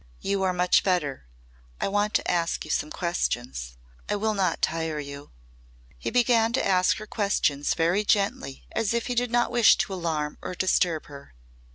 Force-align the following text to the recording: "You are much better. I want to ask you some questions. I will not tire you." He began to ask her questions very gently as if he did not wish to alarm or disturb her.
"You 0.19 0.41
are 0.41 0.51
much 0.51 0.81
better. 0.83 1.27
I 1.79 1.87
want 1.87 2.15
to 2.15 2.31
ask 2.31 2.65
you 2.65 2.71
some 2.71 2.89
questions. 2.89 3.77
I 4.09 4.15
will 4.15 4.33
not 4.33 4.59
tire 4.59 4.99
you." 4.99 5.29
He 5.99 6.09
began 6.09 6.53
to 6.53 6.67
ask 6.67 6.97
her 6.97 7.05
questions 7.05 7.75
very 7.75 8.03
gently 8.03 8.65
as 8.71 8.95
if 8.95 9.05
he 9.05 9.13
did 9.13 9.29
not 9.29 9.51
wish 9.51 9.77
to 9.77 9.93
alarm 9.93 10.39
or 10.41 10.55
disturb 10.55 11.05
her. 11.05 11.35